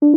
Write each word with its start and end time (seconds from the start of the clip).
Recuerdo 0.00 0.14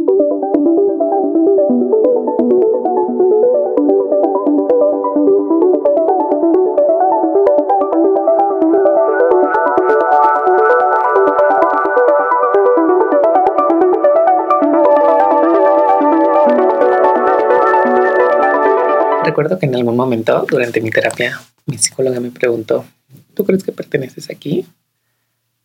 que 19.58 19.66
en 19.66 19.74
algún 19.74 19.96
momento 19.96 20.46
durante 20.48 20.80
mi 20.82 20.92
terapia 20.92 21.42
mi 21.66 21.80
psicóloga 21.80 22.20
me 22.20 22.30
preguntó, 22.30 22.86
¿tú 23.34 23.46
crees 23.46 23.64
que 23.64 23.72
perteneces 23.72 24.30
aquí? 24.30 24.68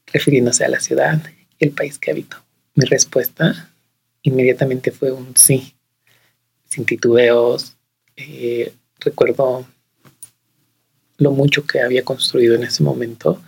refiriéndose 0.06 0.64
a 0.64 0.68
la 0.68 0.80
ciudad 0.80 1.20
y 1.58 1.66
el 1.66 1.72
país 1.72 1.98
que 1.98 2.12
habito. 2.12 2.38
Mi 2.74 2.86
respuesta 2.86 3.75
inmediatamente 4.26 4.90
fue 4.90 5.12
un 5.12 5.36
sí, 5.36 5.74
sin 6.64 6.84
titubeos. 6.84 7.76
Eh, 8.16 8.74
recuerdo 8.98 9.64
lo 11.18 11.30
mucho 11.30 11.64
que 11.64 11.80
había 11.80 12.04
construido 12.04 12.56
en 12.56 12.64
ese 12.64 12.82
momento 12.82 13.40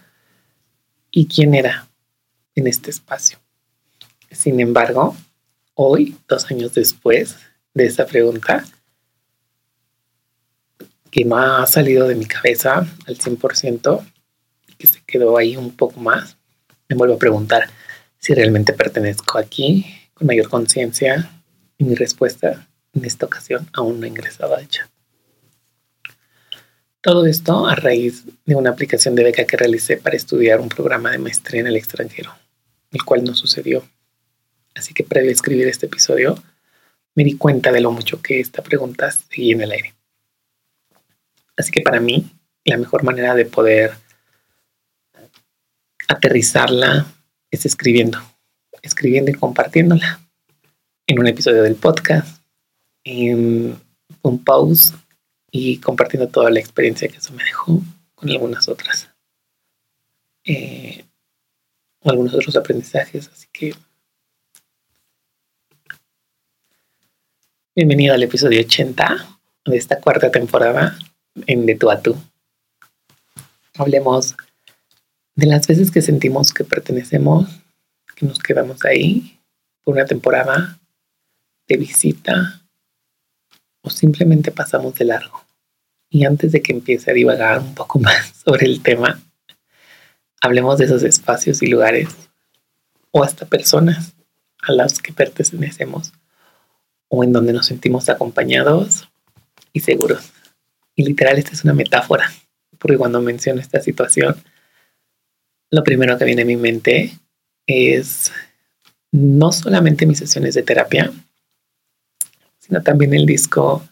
y 1.11 1.27
quién 1.27 1.55
era 1.55 1.89
en 2.55 2.69
este 2.69 2.91
espacio. 2.91 3.39
Sin 4.31 4.61
embargo, 4.61 5.17
hoy, 5.75 6.17
dos 6.29 6.49
años 6.51 6.75
después 6.75 7.37
de 7.75 7.87
esa 7.87 8.07
pregunta, 8.07 8.65
que 11.11 11.25
no 11.25 11.39
ha 11.39 11.67
salido 11.67 12.07
de 12.07 12.15
mi 12.15 12.27
cabeza 12.27 12.87
al 13.07 13.19
100%, 13.19 14.07
que 14.79 14.87
se 14.87 15.03
quedó 15.05 15.37
ahí 15.37 15.57
un 15.57 15.75
poco 15.75 15.99
más, 15.99 16.37
me 16.89 16.95
vuelvo 16.95 17.15
a 17.15 17.19
preguntar 17.19 17.69
si 18.19 18.33
realmente 18.33 18.73
pertenezco 18.73 19.39
aquí 19.39 19.98
con 20.19 20.27
mayor 20.27 20.49
conciencia 20.49 21.31
y 21.79 21.85
mi 21.85 21.95
respuesta 21.95 22.69
en 22.93 23.05
esta 23.05 23.27
ocasión 23.27 23.69
aún 23.73 24.01
no 24.01 24.07
ha 24.07 24.09
ingresado 24.09 24.57
al 24.57 24.69
chat. 24.69 24.89
Todo 27.01 27.27
esto 27.27 27.67
a 27.67 27.77
raíz 27.77 28.25
de 28.45 28.57
una 28.57 28.71
aplicación 28.71 29.15
de 29.15 29.23
beca 29.23 29.45
que 29.45 29.57
realicé 29.57 29.97
para 29.97 30.17
estudiar 30.17 30.61
un 30.61 30.69
programa 30.69 31.13
de 31.13 31.19
maestría 31.19 31.61
en 31.61 31.69
el 31.69 31.77
extranjero, 31.77 32.35
el 32.91 33.05
cual 33.05 33.23
no 33.23 33.35
sucedió. 33.35 33.89
Así 34.75 34.93
que 34.93 35.05
previo 35.05 35.31
a 35.31 35.33
escribir 35.33 35.69
este 35.69 35.87
episodio, 35.87 36.43
me 37.15 37.23
di 37.23 37.37
cuenta 37.37 37.71
de 37.71 37.81
lo 37.81 37.93
mucho 37.93 38.21
que 38.21 38.41
esta 38.41 38.63
pregunta 38.63 39.11
seguía 39.11 39.55
en 39.55 39.61
el 39.63 39.73
aire. 39.73 39.95
Así 41.57 41.71
que 41.71 41.83
para 41.83 42.01
mí, 42.01 42.31
la 42.65 42.77
mejor 42.77 43.05
manera 43.05 43.35
de 43.35 43.45
poder 43.45 43.93
aterrizarla 46.09 47.07
es 47.51 47.65
escribiendo, 47.65 48.19
escribiendo 48.83 49.31
y 49.31 49.35
compartiéndola 49.35 50.21
en 51.07 51.19
un 51.19 51.27
episodio 51.27 51.63
del 51.63 51.75
podcast, 51.75 52.43
en 53.05 53.79
un 54.23 54.45
post 54.45 54.95
y 55.51 55.79
compartiendo 55.79 56.29
toda 56.29 56.51
la 56.51 56.61
experiencia 56.61 57.09
que 57.09 57.17
eso 57.17 57.33
me 57.33 57.45
dejó 57.45 57.81
con 58.15 58.31
algunas 58.31 58.69
otras. 58.69 59.09
Eh, 60.45 61.05
algunos 62.05 62.35
otros 62.35 62.57
aprendizajes. 62.57 63.29
Así 63.29 63.47
que 63.53 63.75
bienvenido 67.75 68.15
al 68.15 68.23
episodio 68.23 68.61
80 68.61 69.39
de 69.67 69.77
esta 69.77 70.01
cuarta 70.01 70.31
temporada 70.31 70.99
en 71.47 71.67
De 71.67 71.75
tú 71.75 71.91
a 71.91 72.01
tú. 72.01 72.17
Hablemos 73.75 74.37
de 75.35 75.47
las 75.47 75.67
veces 75.69 75.91
que 75.91 76.03
sentimos 76.03 76.53
que 76.53 76.65
pertenecemos, 76.65 77.49
nos 78.27 78.39
quedamos 78.39 78.85
ahí 78.85 79.41
por 79.83 79.95
una 79.95 80.07
temporada 80.07 80.79
de 81.67 81.77
visita 81.77 82.63
o 83.83 83.91
simplemente 83.91 84.51
pasamos 84.51 84.95
de 84.95 85.05
largo. 85.05 85.45
Y 86.11 86.25
antes 86.25 86.53
de 86.53 86.63
que 86.63 86.73
empiece 86.73 87.11
a 87.11 87.15
divagar 87.15 87.61
un 87.61 87.75
poco 87.75 87.99
más 88.01 88.43
sobre 88.45 88.67
el 88.67 88.83
tema, 88.83 89.21
hablemos 90.41 90.79
de 90.79 90.87
esos 90.87 91.03
espacios 91.03 91.63
y 91.63 91.67
lugares 91.67 92.09
o 93.11 93.23
hasta 93.23 93.47
personas 93.47 94.15
a 94.61 94.73
las 94.73 95.01
que 95.01 95.13
pertenecemos 95.13 96.13
o 97.09 97.25
en 97.25 97.33
donde 97.33 97.53
nos 97.53 97.67
sentimos 97.67 98.09
acompañados 98.09 99.09
y 99.73 99.81
seguros. 99.81 100.33
Y 100.95 101.05
literal, 101.05 101.39
esta 101.39 101.53
es 101.53 101.65
una 101.65 101.75
metáfora, 101.75 102.31
porque 102.79 102.99
cuando 102.99 103.21
menciono 103.21 103.61
esta 103.61 103.81
situación, 103.81 104.37
lo 105.71 105.85
primero 105.85 106.19
que 106.19 106.25
viene 106.25 106.43
a 106.43 106.47
mi 106.47 106.57
mente 106.57 107.19
es 107.69 108.33
no 109.13 109.53
solamente 109.53 110.07
mis 110.07 110.19
sesiones 110.19 110.55
de 110.55 110.65
terapia, 110.65 111.13
sino 112.59 112.83
también 112.83 113.15
el 113.15 113.27
disco 113.27 113.87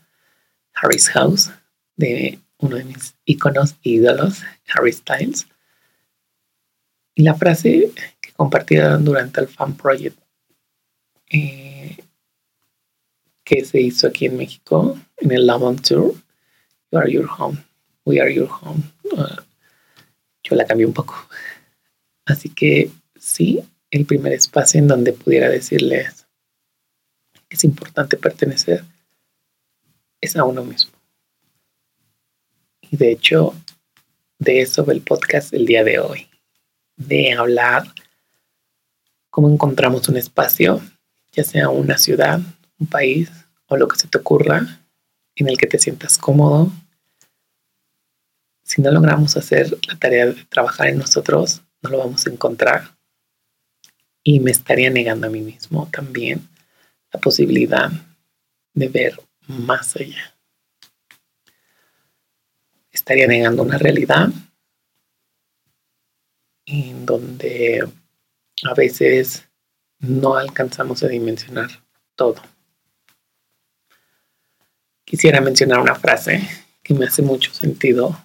Harry's 0.75 1.09
House 1.11 1.51
de 1.97 2.41
uno 2.59 2.77
de 2.77 2.85
mis 2.85 3.15
iconos 3.25 3.77
e 3.85 3.91
ídolos, 3.91 4.43
Harry 4.75 4.93
Styles. 4.93 5.47
Y 7.15 7.23
la 7.23 7.35
frase 7.35 7.93
que 8.21 8.33
compartieron 8.33 9.05
durante 9.05 9.41
el 9.41 9.49
Fan 9.49 9.77
Project 9.77 10.19
eh, 11.31 11.97
que 13.45 13.65
se 13.65 13.81
hizo 13.81 14.09
aquí 14.09 14.27
en 14.27 14.37
México, 14.37 14.99
en 15.19 15.31
el 15.31 15.49
on 15.49 15.77
Tour, 15.77 16.15
You 16.93 16.99
are 16.99 17.09
your 17.09 17.27
home. 17.27 17.65
We 18.05 18.21
are 18.21 18.33
your 18.33 18.49
home. 18.49 18.85
Uh, 19.13 19.43
yo 20.45 20.57
la 20.57 20.65
cambié 20.67 20.87
un 20.87 20.93
poco. 20.93 21.15
Así 22.25 22.49
que 22.49 22.91
sí, 23.27 23.61
el 23.91 24.07
primer 24.07 24.33
espacio 24.33 24.79
en 24.79 24.87
donde 24.87 25.13
pudiera 25.13 25.49
decirles 25.49 26.27
que 27.49 27.57
es 27.57 27.65
importante 27.65 28.17
pertenecer 28.17 28.85
es 30.21 30.37
a 30.37 30.45
uno 30.45 30.65
mismo. 30.65 30.93
Y 32.81 32.97
de 32.97 33.11
hecho, 33.11 33.55
de 34.39 34.61
eso 34.61 34.85
va 34.85 34.93
el 34.93 35.01
podcast 35.01 35.53
el 35.53 35.67
día 35.67 35.83
de 35.83 35.99
hoy. 35.99 36.29
De 36.97 37.33
hablar 37.33 37.93
cómo 39.29 39.51
encontramos 39.51 40.09
un 40.09 40.17
espacio, 40.17 40.81
ya 41.33 41.43
sea 41.43 41.69
una 41.69 41.99
ciudad, 41.99 42.41
un 42.79 42.87
país 42.87 43.31
o 43.67 43.77
lo 43.77 43.89
que 43.89 43.99
se 43.99 44.09
te 44.09 44.19
ocurra, 44.19 44.81
en 45.35 45.49
el 45.49 45.59
que 45.59 45.67
te 45.67 45.79
sientas 45.79 46.17
cómodo. 46.17 46.71
Si 48.63 48.81
no 48.83 48.91
logramos 48.93 49.37
hacer 49.37 49.77
la 49.89 49.99
tarea 49.99 50.27
de 50.27 50.45
trabajar 50.45 50.89
en 50.89 50.99
nosotros, 50.99 51.63
no 51.83 51.91
lo 51.91 51.99
vamos 51.99 52.27
a 52.27 52.31
encontrar. 52.31 52.96
Y 54.29 54.41
me 54.41 54.51
estaría 54.51 54.91
negando 54.91 55.29
a 55.29 55.31
mí 55.31 55.41
mismo 55.41 55.89
también 55.93 56.49
la 57.13 57.21
posibilidad 57.21 57.93
de 58.75 58.89
ver 58.89 59.21
más 59.47 59.95
allá. 59.95 60.37
Estaría 62.91 63.29
negando 63.29 63.63
una 63.63 63.79
realidad 63.79 64.31
en 66.65 67.07
donde 67.07 67.89
a 68.65 68.75
veces 68.75 69.47
no 70.01 70.35
alcanzamos 70.35 71.05
a 71.05 71.07
dimensionar 71.07 71.71
todo. 72.17 72.43
Quisiera 75.05 75.41
mencionar 75.41 75.79
una 75.79 75.95
frase 75.95 76.43
que 76.83 76.95
me 76.95 77.07
hace 77.07 77.23
mucho 77.23 77.55
sentido. 77.55 78.21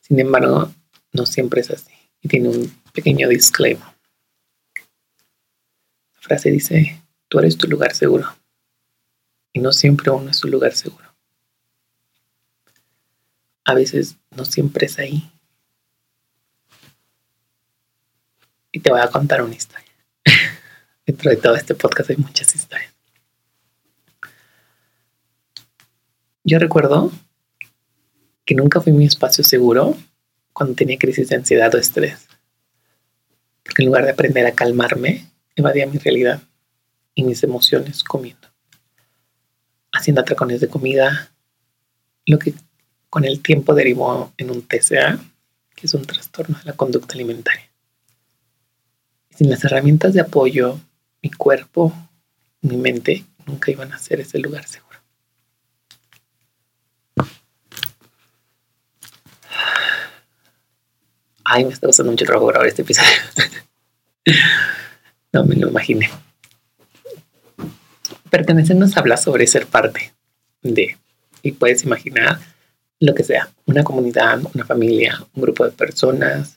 Sin 0.00 0.18
embargo, 0.18 0.72
no 1.12 1.26
siempre 1.26 1.60
es 1.60 1.70
así. 1.70 1.92
Y 2.22 2.28
tiene 2.28 2.48
un 2.48 2.81
pequeño 2.92 3.28
disclaimer. 3.28 3.86
La 6.14 6.20
frase 6.20 6.50
dice, 6.50 7.02
tú 7.28 7.38
eres 7.38 7.56
tu 7.56 7.66
lugar 7.66 7.94
seguro. 7.94 8.34
Y 9.52 9.60
no 9.60 9.72
siempre 9.72 10.10
uno 10.10 10.30
es 10.30 10.36
su 10.38 10.48
lugar 10.48 10.74
seguro. 10.74 11.04
A 13.64 13.74
veces 13.74 14.16
no 14.30 14.44
siempre 14.44 14.86
es 14.86 14.98
ahí. 14.98 15.30
Y 18.70 18.80
te 18.80 18.90
voy 18.90 19.00
a 19.00 19.08
contar 19.08 19.42
una 19.42 19.54
historia. 19.54 19.92
Dentro 21.06 21.30
de 21.30 21.36
todo 21.36 21.54
este 21.54 21.74
podcast 21.74 22.10
hay 22.10 22.16
muchas 22.16 22.54
historias. 22.54 22.92
Yo 26.44 26.58
recuerdo 26.58 27.12
que 28.44 28.54
nunca 28.54 28.80
fui 28.80 28.92
mi 28.92 29.06
espacio 29.06 29.44
seguro 29.44 29.96
cuando 30.52 30.74
tenía 30.74 30.98
crisis 30.98 31.28
de 31.28 31.36
ansiedad 31.36 31.72
o 31.74 31.78
estrés. 31.78 32.26
Porque 33.62 33.82
en 33.82 33.86
lugar 33.86 34.04
de 34.04 34.10
aprender 34.10 34.46
a 34.46 34.52
calmarme, 34.52 35.26
evadía 35.56 35.86
mi 35.86 35.98
realidad 35.98 36.42
y 37.14 37.24
mis 37.24 37.42
emociones 37.42 38.02
comiendo. 38.02 38.48
Haciendo 39.92 40.22
atracones 40.22 40.60
de 40.60 40.68
comida, 40.68 41.32
lo 42.26 42.38
que 42.38 42.54
con 43.10 43.24
el 43.24 43.42
tiempo 43.42 43.74
derivó 43.74 44.32
en 44.38 44.50
un 44.50 44.62
TCA, 44.62 45.18
que 45.74 45.86
es 45.86 45.94
un 45.94 46.06
trastorno 46.06 46.58
de 46.58 46.64
la 46.64 46.72
conducta 46.72 47.14
alimentaria. 47.14 47.70
sin 49.34 49.50
las 49.50 49.64
herramientas 49.64 50.12
de 50.12 50.20
apoyo, 50.20 50.78
mi 51.22 51.30
cuerpo, 51.30 51.92
mi 52.60 52.76
mente 52.76 53.24
nunca 53.46 53.70
iban 53.70 53.92
a 53.92 53.98
ser 53.98 54.20
ese 54.20 54.38
lugar 54.38 54.66
seguro. 54.66 54.91
Ay, 61.54 61.66
me 61.66 61.72
está 61.74 61.86
gustando 61.86 62.10
mucho 62.10 62.24
trabajo 62.24 62.46
grabar 62.46 62.66
este 62.66 62.80
episodio. 62.80 63.10
no 65.34 65.44
me 65.44 65.54
lo 65.54 65.68
imaginé. 65.68 66.08
Pertenecer 68.30 68.74
nos 68.74 68.96
habla 68.96 69.18
sobre 69.18 69.46
ser 69.46 69.66
parte 69.66 70.14
de, 70.62 70.96
y 71.42 71.52
puedes 71.52 71.84
imaginar 71.84 72.40
lo 73.00 73.14
que 73.14 73.22
sea, 73.22 73.50
una 73.66 73.84
comunidad, 73.84 74.40
una 74.54 74.64
familia, 74.64 75.22
un 75.34 75.42
grupo 75.42 75.66
de 75.66 75.72
personas 75.72 76.56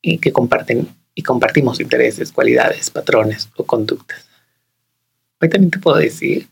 y 0.00 0.16
que 0.16 0.32
comparten 0.32 0.88
y 1.14 1.22
compartimos 1.22 1.80
intereses, 1.80 2.32
cualidades, 2.32 2.88
patrones 2.88 3.50
o 3.56 3.64
conductas. 3.64 4.26
Hoy 5.42 5.50
también 5.50 5.72
te 5.72 5.78
puedo 5.78 5.98
decir 5.98 6.48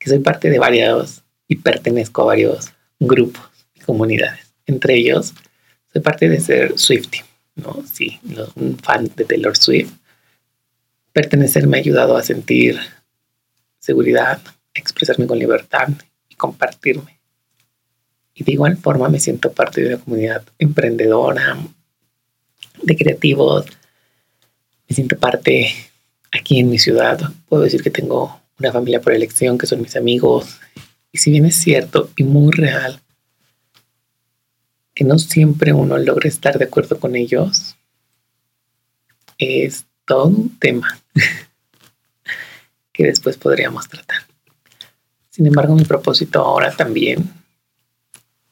que 0.00 0.10
soy 0.10 0.18
parte 0.18 0.50
de 0.50 0.58
varios 0.58 1.22
y 1.46 1.54
pertenezco 1.54 2.22
a 2.22 2.26
varios 2.26 2.72
grupos 2.98 3.48
y 3.72 3.80
comunidades. 3.82 4.52
Entre 4.66 4.96
ellos, 4.96 5.32
soy 5.92 6.02
parte 6.02 6.28
de 6.28 6.40
ser 6.40 6.78
Swifty, 6.78 7.20
¿no? 7.56 7.84
Sí, 7.90 8.20
un 8.56 8.78
fan 8.78 9.10
de 9.16 9.24
Taylor 9.24 9.56
Swift 9.56 9.92
Pertenecer 11.12 11.66
me 11.66 11.76
ha 11.76 11.80
ayudado 11.80 12.16
a 12.16 12.22
sentir 12.22 12.78
seguridad, 13.80 14.40
expresarme 14.74 15.26
con 15.26 15.38
libertad 15.38 15.88
y 16.28 16.36
compartirme. 16.36 17.18
Y 18.32 18.44
de 18.44 18.52
igual 18.52 18.76
forma 18.76 19.08
me 19.08 19.18
siento 19.18 19.52
parte 19.52 19.80
de 19.80 19.88
una 19.88 20.04
comunidad 20.04 20.44
emprendedora, 20.58 21.58
de 22.82 22.96
creativos. 22.96 23.66
Me 24.88 24.94
siento 24.94 25.18
parte 25.18 25.74
aquí 26.30 26.60
en 26.60 26.70
mi 26.70 26.78
ciudad. 26.78 27.20
Puedo 27.48 27.64
decir 27.64 27.82
que 27.82 27.90
tengo 27.90 28.40
una 28.60 28.70
familia 28.70 29.00
por 29.00 29.12
elección, 29.12 29.58
que 29.58 29.66
son 29.66 29.82
mis 29.82 29.96
amigos. 29.96 30.60
Y 31.10 31.18
si 31.18 31.32
bien 31.32 31.44
es 31.44 31.56
cierto 31.56 32.10
y 32.14 32.22
muy 32.22 32.52
real 32.52 33.00
que 35.00 35.04
no 35.04 35.18
siempre 35.18 35.72
uno 35.72 35.96
logra 35.96 36.28
estar 36.28 36.58
de 36.58 36.66
acuerdo 36.66 37.00
con 37.00 37.16
ellos, 37.16 37.74
es 39.38 39.86
todo 40.04 40.26
un 40.26 40.58
tema 40.58 41.00
que 42.92 43.04
después 43.04 43.38
podríamos 43.38 43.88
tratar. 43.88 44.18
Sin 45.30 45.46
embargo, 45.46 45.74
mi 45.74 45.86
propósito 45.86 46.42
ahora 46.42 46.76
también 46.76 47.32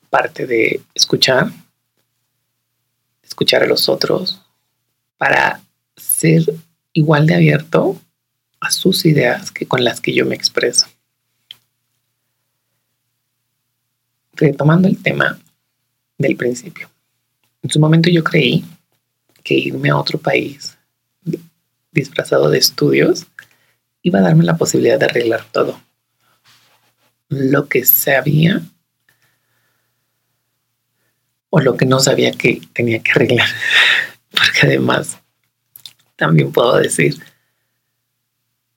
parte 0.09 0.47
de 0.47 0.81
escuchar, 0.95 1.53
escuchar 3.23 3.65
a 3.65 3.67
los 3.67 3.91
otros 3.91 4.41
para 5.19 5.61
ser 5.99 6.45
igual 6.95 7.27
de 7.27 7.35
abierto 7.35 8.01
a 8.59 8.71
sus 8.71 9.05
ideas 9.05 9.51
que 9.51 9.67
con 9.67 9.85
las 9.85 10.01
que 10.01 10.15
yo 10.15 10.25
me 10.25 10.35
expreso. 10.35 10.87
Retomando 14.33 14.89
el 14.89 15.03
tema 15.03 15.39
del 16.19 16.37
principio. 16.37 16.91
En 17.63 17.71
su 17.71 17.81
momento 17.81 18.11
yo 18.11 18.23
creí 18.23 18.65
que 19.43 19.55
irme 19.55 19.91
a 19.91 19.97
otro 19.97 20.19
país 20.19 20.77
disfrazado 21.93 22.51
de 22.51 22.59
estudios, 22.59 23.27
iba 24.03 24.19
a 24.19 24.23
darme 24.23 24.45
la 24.45 24.57
posibilidad 24.57 24.99
de 24.99 25.07
arreglar 25.07 25.45
todo. 25.51 25.81
Lo 27.29 27.69
que 27.69 27.85
sabía 27.85 28.63
o 31.51 31.61
lo 31.61 31.77
que 31.77 31.87
no 31.87 31.99
sabía 32.01 32.33
que 32.33 32.61
tenía 32.73 33.03
que 33.03 33.13
arreglar. 33.13 33.49
Porque 34.31 34.61
además, 34.63 35.19
también 36.17 36.53
puedo 36.53 36.77
decir 36.77 37.17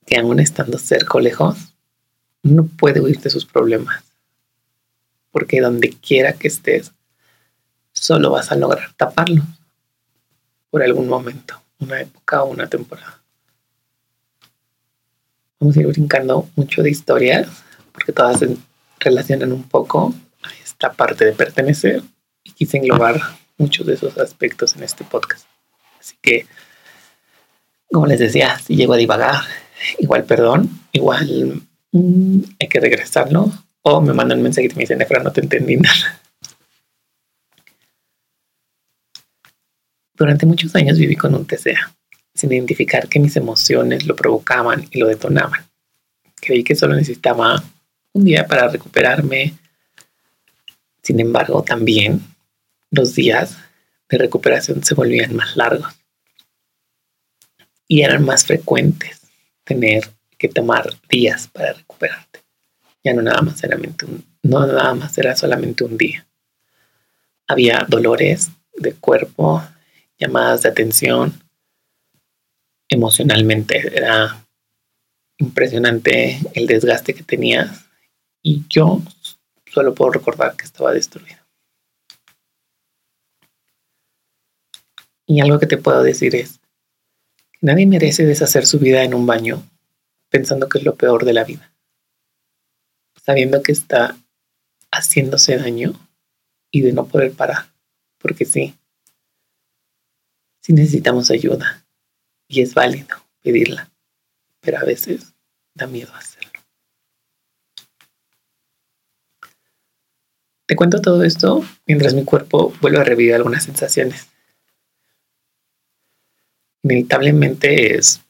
que 0.06 0.18
aún 0.18 0.40
estando 0.40 0.78
cerca 0.78 1.18
o 1.18 1.22
lejos, 1.22 1.58
no 2.44 2.66
puede 2.66 3.02
huir 3.02 3.20
de 3.20 3.30
sus 3.30 3.46
problemas. 3.46 4.04
Porque 5.32 5.62
donde 5.62 5.92
quiera 5.92 6.34
que 6.34 6.48
estés, 6.48 6.92
solo 7.94 8.32
vas 8.32 8.52
a 8.52 8.56
lograr 8.56 8.94
taparlo 8.96 9.44
por 10.70 10.84
algún 10.84 11.08
momento 11.08 11.62
una 11.80 12.00
época 12.00 12.44
o 12.44 12.52
una 12.52 12.68
temporada. 12.68 13.22
Vamos 15.60 15.76
a 15.76 15.80
ir 15.80 15.88
brincando 15.88 16.50
mucho 16.56 16.82
de 16.82 16.90
historias 16.90 17.48
porque 17.92 18.12
todas 18.12 18.40
se 18.40 18.56
relacionan 19.00 19.52
un 19.52 19.64
poco 19.64 20.14
a 20.44 20.50
esta 20.64 20.94
parte 20.94 21.26
de 21.26 21.34
pertenecer 21.34 22.02
y 22.44 22.52
quise 22.52 22.78
englobar 22.78 23.20
muchos 23.58 23.86
de 23.86 23.94
esos 23.94 24.18
aspectos 24.18 24.76
en 24.76 24.84
este 24.84 25.04
podcast. 25.04 25.46
Así 26.00 26.16
que, 26.22 26.48
como 27.92 28.08
les 28.08 28.20
decía, 28.20 28.58
si 28.60 28.76
llego 28.76 28.94
a 28.94 28.98
divagar, 28.98 29.44
igual 30.00 30.24
perdón, 30.24 30.70
igual 30.92 31.62
mm, 31.92 32.40
hay 32.60 32.68
que 32.68 32.80
regresarlo 32.80 33.52
o 33.84 34.02
me 34.02 34.14
mandan 34.14 34.40
un 34.40 34.44
mensaje 34.44 34.68
y 34.68 34.76
me 34.76 34.82
dicen, 34.82 35.02
Efra, 35.02 35.22
no 35.22 35.32
te 35.32 35.42
entendí 35.42 35.76
nada. 35.78 36.22
Durante 40.22 40.46
muchos 40.46 40.76
años 40.76 41.00
viví 41.00 41.16
con 41.16 41.34
un 41.34 41.48
TCA, 41.48 41.96
sin 42.36 42.52
identificar 42.52 43.08
que 43.08 43.20
mis 43.20 43.36
emociones 43.38 44.06
lo 44.06 44.16
provocaban 44.16 44.88
y 44.92 45.00
lo 45.00 45.08
detonaban. 45.08 45.66
Creí 46.40 46.64
que 46.64 46.76
solo 46.76 46.94
necesitaba 46.94 47.64
un 48.14 48.24
día 48.24 48.46
para 48.46 48.68
recuperarme. 48.68 49.56
Sin 51.02 51.20
embargo, 51.20 51.64
también 51.64 52.22
los 52.92 53.16
días 53.16 53.58
de 54.10 54.20
recuperación 54.20 54.84
se 54.84 54.94
volvían 54.94 55.36
más 55.36 55.58
largos 55.58 55.92
y 57.88 58.04
eran 58.04 58.24
más 58.24 58.46
frecuentes 58.46 59.22
tener 59.64 60.08
que 60.38 60.50
tomar 60.50 60.88
días 61.10 61.48
para 61.48 61.74
recuperarte. 61.74 62.42
Ya 63.04 63.16
no 63.16 63.24
nada 63.24 63.42
más 63.42 63.64
era, 63.64 63.76
un, 63.76 64.24
no 64.44 64.68
nada 64.68 64.94
más 64.94 65.18
era 65.18 65.36
solamente 65.36 65.84
un 65.84 65.98
día. 65.98 66.28
Había 67.48 67.88
dolores 67.90 68.52
de 68.78 68.94
cuerpo, 68.94 69.64
llamadas 70.22 70.62
de 70.62 70.70
atención. 70.70 71.34
Emocionalmente 72.88 73.98
era 73.98 74.46
impresionante 75.38 76.40
el 76.54 76.68
desgaste 76.68 77.14
que 77.16 77.24
tenía 77.24 77.74
y 78.44 78.64
yo 78.70 79.02
solo 79.66 79.96
puedo 79.96 80.12
recordar 80.12 80.56
que 80.56 80.66
estaba 80.66 80.94
destruido. 80.94 81.40
Y 85.26 85.42
algo 85.42 85.60
que 85.60 85.68
te 85.68 85.78
puedo 85.78 86.04
decir 86.04 86.36
es 86.36 86.60
que 87.54 87.60
nadie 87.62 87.88
merece 87.88 88.26
deshacer 88.26 88.66
su 88.66 88.80
vida 88.80 89.04
en 89.04 89.14
un 89.14 89.26
baño 89.26 89.64
pensando 90.30 90.70
que 90.70 90.78
es 90.78 90.84
lo 90.84 90.96
peor 90.96 91.26
de 91.26 91.34
la 91.34 91.44
vida, 91.44 91.74
sabiendo 93.24 93.64
que 93.64 93.72
está 93.72 94.18
haciéndose 94.92 95.58
daño 95.58 95.94
y 96.70 96.82
de 96.82 96.94
no 96.94 97.08
poder 97.08 97.32
parar, 97.34 97.72
porque 98.18 98.46
sí, 98.46 98.76
si 100.62 100.74
necesitamos 100.74 101.32
ayuda 101.32 101.84
y 102.48 102.62
es 102.62 102.74
válido 102.74 103.18
pedirla, 103.42 103.92
pero 104.62 104.78
a 104.78 104.84
veces 104.84 105.34
da 105.74 105.88
miedo 105.88 106.14
hacerlo. 106.14 106.52
Te 110.68 110.76
cuento 110.76 111.02
todo 111.02 111.24
esto 111.24 111.66
mientras 111.86 112.14
mi 112.14 112.24
cuerpo 112.24 112.74
vuelve 112.80 113.00
a 113.00 113.04
revivir 113.04 113.34
algunas 113.34 113.64
sensaciones. 113.64 114.28
Inevitablemente 116.84 117.98
es 117.98 118.22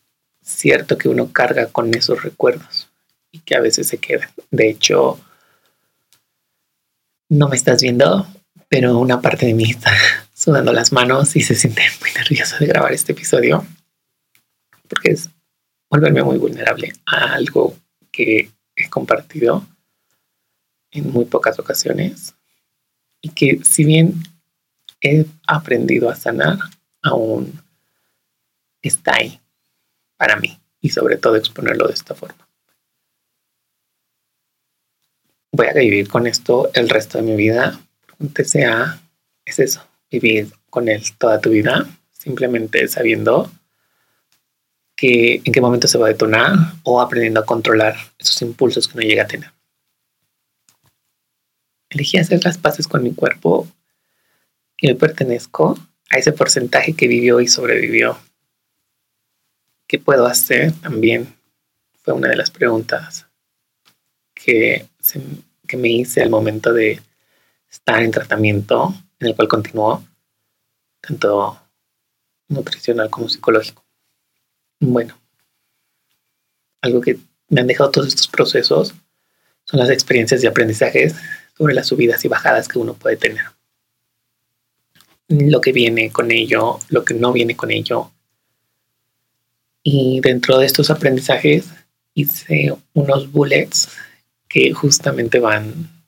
cierto 0.42 0.98
que 0.98 1.08
uno 1.08 1.32
carga 1.32 1.68
con 1.68 1.94
esos 1.94 2.24
recuerdos 2.24 2.90
y 3.32 3.40
que 3.40 3.56
a 3.56 3.62
veces 3.62 3.88
se 3.88 4.00
quedan. 4.00 4.30
De 4.50 4.70
hecho, 4.70 5.20
no 7.30 7.48
me 7.48 7.56
estás 7.56 7.82
viendo, 7.82 8.28
pero 8.68 8.98
una 8.98 9.22
parte 9.22 9.46
de 9.46 9.54
mí 9.54 9.70
está 9.70 9.92
sudando 10.42 10.74
las 10.74 10.92
manos 10.92 11.36
y 11.36 11.42
se 11.42 11.54
siente 11.54 11.84
muy 12.00 12.10
nerviosa 12.14 12.58
de 12.58 12.66
grabar 12.66 12.92
este 12.94 13.12
episodio 13.12 13.64
porque 14.90 15.12
es 15.12 15.30
volverme 15.88 16.24
muy 16.24 16.40
vulnerable 16.40 16.94
a 17.06 17.34
algo 17.34 17.78
que 18.12 18.50
he 18.76 18.90
compartido 18.90 19.64
en 20.90 21.12
muy 21.12 21.26
pocas 21.26 21.60
ocasiones 21.60 22.34
y 23.22 23.30
que 23.30 23.60
si 23.64 23.86
bien 23.86 24.16
he 25.00 25.28
aprendido 25.46 26.10
a 26.10 26.16
sanar, 26.16 26.58
aún 27.04 27.62
está 28.82 29.18
ahí 29.18 29.40
para 30.18 30.38
mí 30.38 30.60
y 30.80 30.90
sobre 30.90 31.18
todo 31.18 31.36
exponerlo 31.36 31.88
de 31.88 31.94
esta 31.94 32.16
forma. 32.16 32.48
Voy 35.52 35.68
a 35.68 35.74
vivir 35.74 36.10
con 36.10 36.26
esto 36.26 36.72
el 36.74 36.90
resto 36.90 37.20
de 37.20 37.26
mi 37.26 37.36
vida. 37.36 37.80
sea, 38.44 39.00
es 39.46 39.60
eso, 39.60 39.91
vivir 40.12 40.52
con 40.70 40.90
él 40.90 41.02
toda 41.18 41.40
tu 41.40 41.50
vida, 41.50 41.88
simplemente 42.12 42.88
sabiendo 42.88 43.50
que 44.96 45.42
en 45.44 45.52
qué 45.52 45.62
momento 45.62 45.88
se 45.88 45.98
va 45.98 46.06
a 46.08 46.10
detonar 46.10 46.54
o 46.84 47.02
aprendiendo 47.02 47.40
a 47.40 47.46
controlar 47.46 47.96
esos 48.20 48.40
impulsos 48.42 48.88
que 48.88 48.96
no 48.96 49.02
llega 49.02 49.24
a 49.24 49.28
tener. 49.28 49.52
Elegí 51.90 52.18
hacer 52.18 52.44
las 52.44 52.58
paces 52.58 52.88
con 52.88 53.02
mi 53.02 53.14
cuerpo 53.14 53.68
y 54.78 54.90
hoy 54.90 54.96
pertenezco 54.96 55.78
a 56.10 56.18
ese 56.18 56.32
porcentaje 56.34 56.94
que 56.94 57.08
vivió 57.08 57.40
y 57.40 57.48
sobrevivió. 57.48 58.18
¿Qué 59.88 59.98
puedo 59.98 60.26
hacer? 60.26 60.72
También 60.74 61.36
fue 62.04 62.14
una 62.14 62.30
de 62.30 62.36
las 62.36 62.52
preguntas 62.52 63.28
que, 64.34 64.88
que 65.68 65.78
me 65.78 65.90
hice 65.90 66.22
al 66.22 66.30
momento 66.30 66.74
de 66.74 67.02
estar 67.70 68.02
en 68.04 68.12
tratamiento 68.12 68.94
en 69.22 69.28
el 69.28 69.36
cual 69.36 69.48
continuó, 69.48 70.04
tanto 71.00 71.60
nutricional 72.50 73.10
como 73.10 73.30
psicológico. 73.30 73.86
Bueno, 74.80 75.18
algo 76.82 77.02
que 77.02 77.20
me 77.48 77.62
han 77.62 77.68
dejado 77.68 77.92
todos 77.92 78.08
estos 78.08 78.28
procesos 78.28 78.96
son 79.66 79.80
las 79.80 79.90
experiencias 79.90 80.44
y 80.44 80.48
aprendizajes 80.48 81.16
sobre 81.56 81.76
las 81.76 81.88
subidas 81.88 82.26
y 82.26 82.28
bajadas 82.28 82.68
que 82.68 82.80
uno 82.80 82.96
puede 82.96 83.18
tener. 83.18 83.46
Lo 85.28 85.62
que 85.62 85.72
viene 85.72 86.12
con 86.12 86.32
ello, 86.32 86.80
lo 86.90 87.06
que 87.06 87.14
no 87.14 87.32
viene 87.32 87.56
con 87.56 87.72
ello. 87.72 88.12
Y 89.84 90.20
dentro 90.22 90.58
de 90.58 90.66
estos 90.66 90.90
aprendizajes 90.90 91.70
hice 92.16 92.76
unos 92.94 93.32
bullets 93.32 93.90
que 94.48 94.74
justamente 94.74 95.40
van 95.40 96.01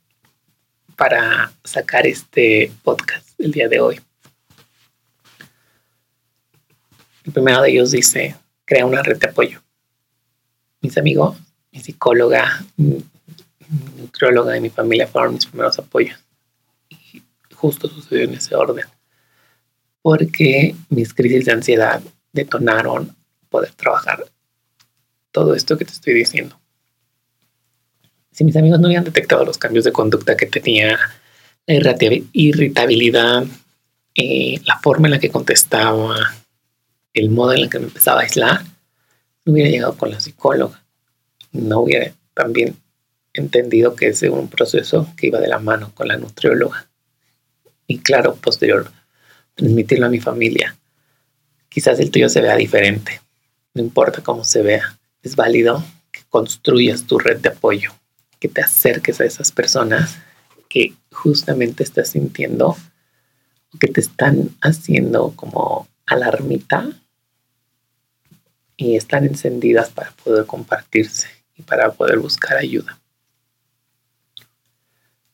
para 0.96 1.52
sacar 1.64 2.06
este 2.08 2.72
podcast 2.84 3.30
el 3.40 3.52
día 3.52 3.68
de 3.68 3.80
hoy. 3.80 4.00
El 7.24 7.32
primero 7.32 7.62
de 7.62 7.72
ellos 7.72 7.92
dice, 7.92 8.36
crea 8.66 8.86
una 8.86 9.02
red 9.02 9.18
de 9.18 9.30
apoyo. 9.30 9.62
Mis 10.82 10.98
amigos, 10.98 11.38
mi 11.72 11.80
psicóloga, 11.80 12.66
mi 12.76 13.04
nutrióloga 13.98 14.58
y 14.58 14.62
mi 14.62 14.70
familia 14.70 15.08
fueron 15.08 15.34
mis 15.34 15.46
primeros 15.46 15.80
apoyos. 15.80 16.20
Y 16.90 17.24
justo 17.54 17.88
sucedió 17.88 18.26
en 18.26 18.34
ese 18.34 18.56
orden. 18.56 18.86
Porque 20.02 20.76
mis 20.90 21.14
crisis 21.14 21.46
de 21.46 21.54
ansiedad 21.54 22.02
detonaron 22.34 23.16
poder 23.50 23.72
trabajar 23.74 24.26
todo 25.32 25.56
esto 25.56 25.78
que 25.78 25.86
te 25.86 25.94
estoy 25.94 26.14
diciendo. 26.14 26.60
Si 28.34 28.44
mis 28.44 28.58
amigos 28.58 28.80
no 28.80 28.88
habían 28.88 29.04
detectado 29.04 29.46
los 29.46 29.58
cambios 29.58 29.86
de 29.86 29.92
conducta 29.92 30.36
que 30.36 30.48
tenía, 30.48 31.00
la 31.68 31.96
irritabilidad, 32.34 33.46
eh, 34.16 34.60
la 34.66 34.80
forma 34.80 35.08
en 35.08 35.12
la 35.12 35.20
que 35.20 35.30
contestaba, 35.30 36.16
el 37.14 37.30
modo 37.30 37.54
en 37.54 37.60
el 37.60 37.70
que 37.70 37.80
me 37.80 37.86
empezaba 37.86 38.22
a 38.22 38.24
aislar, 38.24 38.64
no 39.46 39.54
hubiera 39.54 39.70
llegado 39.70 39.96
con 39.96 40.10
la 40.10 40.20
psicóloga. 40.20 40.84
No 41.52 41.82
hubiera 41.82 42.12
también 42.34 42.76
entendido 43.34 43.96
que 43.96 44.08
es 44.08 44.22
un 44.24 44.48
proceso 44.48 45.14
que 45.16 45.28
iba 45.28 45.40
de 45.40 45.48
la 45.48 45.60
mano 45.60 45.92
con 45.94 46.08
la 46.08 46.18
nutrióloga. 46.18 46.88
Y 47.86 48.00
claro, 48.00 48.36
posterior, 48.36 48.92
transmitirlo 49.56 50.08
a 50.08 50.10
mi 50.10 50.20
familia. 50.20 50.76
Quizás 51.70 52.00
el 52.00 52.10
tuyo 52.10 52.30
se 52.30 52.42
vea 52.42 52.56
diferente. 52.56 53.22
No 53.76 53.84
importa 53.84 54.22
cómo 54.24 54.44
se 54.44 54.64
vea. 54.64 54.98
Es 55.22 55.36
válido 55.36 55.84
que 56.12 56.22
construyas 56.30 57.06
tu 57.06 57.20
red 57.20 57.40
de 57.40 57.50
apoyo, 57.50 57.92
que 58.44 58.50
te 58.50 58.60
acerques 58.60 59.22
a 59.22 59.24
esas 59.24 59.54
personas 59.54 60.18
que 60.68 60.94
justamente 61.14 61.82
estás 61.82 62.10
sintiendo 62.10 62.76
que 63.80 63.88
te 63.88 64.02
están 64.02 64.50
haciendo 64.60 65.32
como 65.38 65.88
alarmita 66.06 66.90
y 68.76 68.98
están 68.98 69.24
encendidas 69.24 69.92
para 69.92 70.12
poder 70.12 70.46
compartirse 70.46 71.30
y 71.56 71.62
para 71.62 71.94
poder 71.94 72.20
buscar 72.20 72.58
ayuda. 72.58 73.00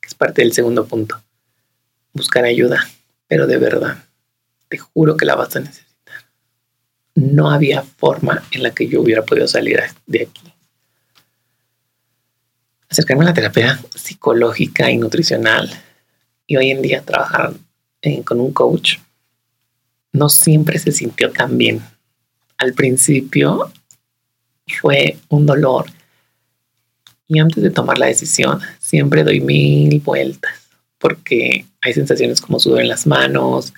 Es 0.04 0.13
parte 0.13 0.44
del 0.44 0.54
segundo 0.54 0.86
punto. 0.86 1.20
Buscar 2.13 2.46
ayuda, 2.46 2.88
pero 3.28 3.48
de 3.48 3.58
verdad, 3.58 4.04
te 4.68 4.78
juro 4.78 5.18
que 5.18 5.25
la 5.25 5.34
vas 5.34 5.56
a 5.56 5.62
necesitar. 5.62 6.25
No 7.16 7.50
había 7.50 7.82
forma 7.82 8.44
en 8.51 8.62
la 8.62 8.70
que 8.70 8.88
yo 8.88 9.01
hubiera 9.01 9.24
podido 9.24 9.48
salir 9.48 9.82
de 10.06 10.22
aquí. 10.22 10.54
Acercarme 12.89 13.24
a 13.24 13.27
la 13.27 13.34
terapia 13.34 13.79
psicológica 13.96 14.89
y 14.89 14.98
nutricional 14.98 15.69
y 16.48 16.58
hoy 16.58 16.72
en 16.72 16.81
día 16.81 17.01
trabajar 17.01 17.53
eh, 18.01 18.24
con 18.24 18.39
un 18.39 18.51
coach 18.51 18.98
no 20.12 20.27
siempre 20.29 20.79
se 20.79 20.91
sintió 20.91 21.31
tan 21.31 21.58
bien 21.58 21.81
al 22.60 22.74
principio 22.74 23.72
fue 24.67 25.17
un 25.29 25.46
dolor. 25.46 25.86
Y 27.27 27.39
antes 27.39 27.63
de 27.63 27.72
tomar 27.72 27.98
la 27.98 28.08
decisión, 28.08 28.60
siempre 28.79 29.24
doy 29.24 29.39
mil 29.39 30.00
vueltas 30.01 30.51
porque 30.98 31.65
hay 31.81 31.93
sensaciones 31.93 32.41
como 32.41 32.60
sudor 32.60 32.81
en 32.81 32.89
las 32.89 33.08
manos 33.08 33.74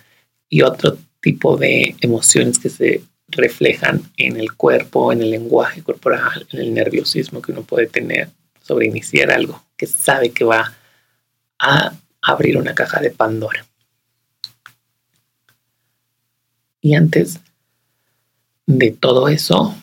y 0.49 0.63
otro 0.63 0.97
tipo 1.21 1.55
de 1.55 1.95
emociones 2.01 2.57
que 2.57 2.69
se 2.69 3.03
reflejan 3.27 4.01
en 4.17 4.37
el 4.37 4.53
cuerpo, 4.53 5.13
en 5.13 5.21
el 5.21 5.29
lenguaje 5.29 5.83
corporal, 5.83 6.47
en 6.51 6.59
el 6.59 6.73
nerviosismo 6.73 7.41
que 7.41 7.51
uno 7.51 7.61
puede 7.61 7.85
tener 7.85 8.29
sobre 8.71 8.85
iniciar 8.85 9.29
algo 9.31 9.61
que 9.75 9.85
sabe 9.85 10.31
que 10.31 10.45
va 10.45 10.73
a 11.59 11.93
abrir 12.21 12.55
una 12.55 12.73
caja 12.73 13.01
de 13.01 13.11
Pandora. 13.11 13.65
Y 16.79 16.95
antes 16.95 17.41
de 18.65 18.91
todo 18.91 19.27
eso, 19.27 19.75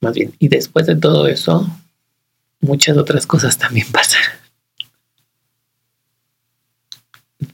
más 0.00 0.14
bien, 0.14 0.34
y 0.38 0.48
después 0.48 0.86
de 0.86 0.96
todo 0.96 1.26
eso, 1.28 1.68
muchas 2.60 2.96
otras 2.96 3.26
cosas 3.26 3.58
también 3.58 3.86
pasan. 3.92 4.22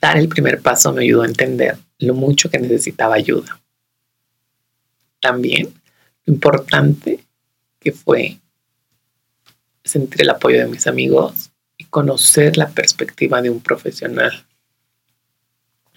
Dar 0.00 0.18
el 0.18 0.28
primer 0.28 0.62
paso 0.62 0.92
me 0.92 1.02
ayudó 1.02 1.22
a 1.22 1.26
entender 1.26 1.78
lo 1.98 2.14
mucho 2.14 2.48
que 2.48 2.60
necesitaba 2.60 3.16
ayuda. 3.16 3.60
También 5.18 5.74
lo 6.26 6.34
importante 6.34 7.24
que 7.80 7.90
fue 7.90 8.38
sentir 9.88 10.22
el 10.22 10.30
apoyo 10.30 10.58
de 10.58 10.66
mis 10.66 10.86
amigos 10.86 11.50
y 11.76 11.84
conocer 11.84 12.56
la 12.56 12.68
perspectiva 12.68 13.42
de 13.42 13.50
un 13.50 13.60
profesional, 13.60 14.46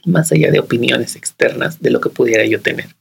más 0.05 0.31
allá 0.31 0.51
de 0.51 0.59
opiniones 0.59 1.15
externas 1.15 1.81
de 1.81 1.91
lo 1.91 2.01
que 2.01 2.09
pudiera 2.09 2.45
yo 2.45 2.61
tener 2.61 2.95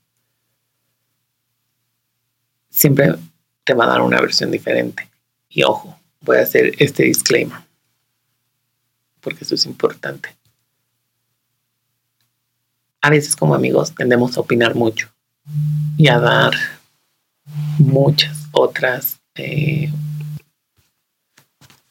siempre 2.70 3.16
te 3.64 3.74
va 3.74 3.84
a 3.84 3.88
dar 3.88 4.00
una 4.00 4.20
versión 4.20 4.50
diferente. 4.50 5.08
Y 5.48 5.64
ojo, 5.64 5.98
voy 6.22 6.38
a 6.38 6.42
hacer 6.42 6.72
este 6.78 7.02
disclaimer, 7.02 7.58
porque 9.20 9.44
eso 9.44 9.54
es 9.54 9.66
importante. 9.66 10.34
A 13.02 13.10
veces 13.10 13.36
como 13.36 13.54
amigos 13.54 13.94
tendemos 13.94 14.36
a 14.36 14.40
opinar 14.40 14.74
mucho 14.74 15.10
y 15.96 16.08
a 16.08 16.18
dar 16.18 16.54
muchas 17.78 18.48
otras, 18.52 19.20
eh, 19.34 19.90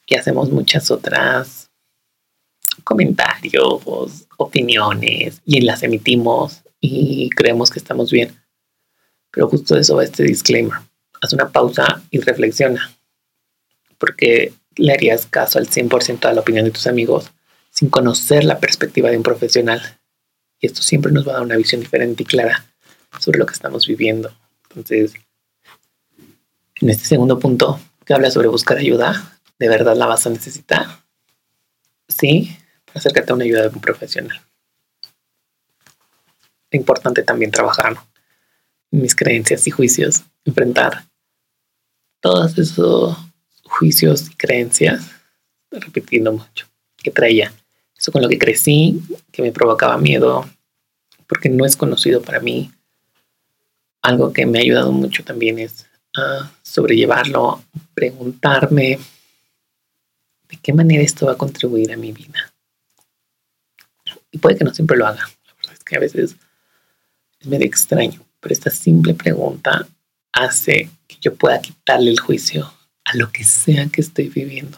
y 0.10 0.16
hacemos 0.16 0.50
muchas 0.50 0.89
otras 0.92 1.70
comentarios, 2.84 3.84
opiniones, 4.38 5.42
y 5.46 5.62
las 5.62 5.84
emitimos 5.84 6.62
y 6.80 7.30
creemos 7.30 7.70
que 7.70 7.80
estamos 7.80 8.12
bien. 8.12 8.36
Pero 9.32 9.48
justo 9.48 9.78
eso 9.78 9.96
va 9.96 10.04
este 10.04 10.24
disclaimer. 10.24 10.80
Haz 11.22 11.34
una 11.34 11.50
pausa 11.50 12.01
y 12.10 12.20
reflexiona. 12.20 12.92
Porque 13.98 14.54
le 14.75 14.94
harías 14.94 15.25
caso 15.25 15.60
al 15.60 15.68
100% 15.68 16.25
a 16.25 16.34
la 16.34 16.42
opinión 16.42 16.66
de 16.66 16.72
tus 16.72 16.88
amigos 16.88 17.32
sin 17.70 17.89
conocer 17.89 18.44
la 18.44 18.60
perspectiva 18.60 19.10
de 19.12 19.18
un 19.18 19.24
profesional. 19.24 20.00
Y 20.60 20.68
esto 20.68 20.82
siempre 20.82 21.12
nos 21.12 21.28
va 21.28 21.32
a 21.32 21.36
dar 21.36 21.44
una 21.44 21.58
visión 21.58 21.82
diferente 21.82 22.24
y 22.24 22.25
clara 22.25 22.66
sobre 23.20 23.38
lo 23.39 23.46
que 23.46 23.54
estamos 23.54 23.86
viviendo. 23.86 24.34
Entonces, 24.70 25.13
en 26.82 26.89
este 26.89 27.06
segundo 27.06 27.38
punto 27.38 27.80
que 28.06 28.13
habla 28.13 28.32
sobre 28.32 28.48
buscar 28.48 28.78
ayuda, 28.78 29.38
¿de 29.60 29.68
verdad 29.68 29.96
la 29.96 30.08
vas 30.08 30.25
a 30.25 30.30
necesitar? 30.30 30.88
Sí, 32.08 32.58
acércate 32.94 33.32
a 33.32 33.36
una 33.36 33.44
ayuda 33.44 33.63
de 33.63 33.68
un 33.68 33.82
profesional. 33.82 34.42
Es 36.72 36.80
importante 36.80 37.24
también 37.24 37.51
trabajar 37.51 37.98
mis 38.92 39.16
creencias 39.16 39.68
y 39.68 39.72
juicios, 39.72 40.24
enfrentar 40.46 41.06
todos 42.22 42.58
esos 42.58 43.18
juicios 43.63 44.30
y 44.30 44.36
creencias, 44.36 45.12
repitiendo 45.72 46.32
mucho, 46.32 46.68
que 46.98 47.12
traía. 47.12 47.54
Eso 47.98 48.12
con 48.12 48.22
lo 48.22 48.30
que 48.30 48.39
crecí, 48.39 49.01
que 49.32 49.42
me 49.42 49.51
provocaba 49.51 49.98
miedo, 49.98 50.50
porque 51.28 51.50
no 51.50 51.66
es 51.66 51.75
conocido 51.75 52.22
para 52.22 52.39
mí. 52.39 52.72
Algo 54.01 54.32
que 54.32 54.46
me 54.46 54.60
ha 54.60 54.62
ayudado 54.62 54.92
mucho 54.92 55.24
también 55.24 55.60
es 55.60 55.86
a 56.16 56.51
sobrellevarlo, 56.63 57.62
preguntarme 57.94 59.00
de 60.50 60.58
qué 60.58 60.74
manera 60.74 61.03
esto 61.03 61.27
va 61.27 61.34
a 61.34 61.38
contribuir 61.38 61.94
a 61.94 61.98
mi 61.98 62.12
vida. 62.12 62.53
Y 64.32 64.38
puede 64.39 64.58
que 64.58 64.63
no 64.63 64.74
siempre 64.74 64.98
lo 64.98 65.08
haga. 65.08 65.22
La 65.46 65.53
verdad 65.56 65.74
es 65.74 65.84
que 65.84 65.96
a 65.96 66.00
veces 66.00 66.36
es 67.39 67.48
medio 67.48 67.65
extraño 67.65 68.25
pero 68.39 68.53
esta 68.53 68.70
simple 68.70 69.13
pregunta 69.13 69.88
hace 70.32 70.89
que 71.08 71.18
yo 71.20 71.36
pueda 71.36 71.62
quitarle 71.62 72.12
el 72.12 72.20
juicio 72.20 72.72
a 73.03 73.15
lo 73.15 73.32
que 73.32 73.44
sea 73.44 73.88
que 73.88 74.01
estoy 74.01 74.29
viviendo. 74.29 74.77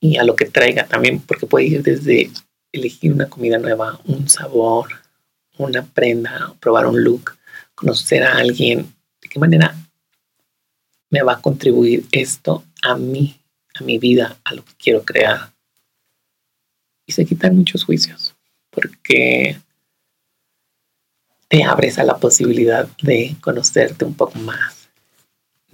Y 0.00 0.18
a 0.18 0.24
lo 0.24 0.36
que 0.36 0.44
traiga 0.46 0.86
también, 0.86 1.20
porque 1.20 1.46
puede 1.46 1.66
ir 1.66 1.82
desde 1.82 2.30
elegir 2.72 3.12
una 3.12 3.28
comida 3.28 3.58
nueva, 3.58 4.00
un 4.04 4.28
sabor, 4.28 4.88
una 5.56 5.84
prenda, 5.84 6.54
probar 6.60 6.86
un 6.86 7.02
look, 7.02 7.36
conocer 7.74 8.22
a 8.22 8.36
alguien. 8.36 8.94
¿De 9.20 9.28
qué 9.28 9.38
manera 9.38 9.74
me 11.10 11.22
va 11.22 11.34
a 11.34 11.40
contribuir 11.40 12.04
esto 12.12 12.64
a 12.82 12.96
mí, 12.96 13.40
a 13.74 13.82
mi 13.82 13.98
vida, 13.98 14.38
a 14.44 14.54
lo 14.54 14.64
que 14.64 14.72
quiero 14.78 15.04
crear? 15.04 15.52
Y 17.06 17.12
se 17.12 17.24
quitan 17.26 17.56
muchos 17.56 17.84
juicios, 17.84 18.34
porque 18.70 19.60
te 21.48 21.64
abres 21.64 21.98
a 21.98 22.04
la 22.04 22.18
posibilidad 22.18 22.88
de 23.02 23.36
conocerte 23.40 24.04
un 24.04 24.14
poco 24.14 24.38
más 24.38 24.84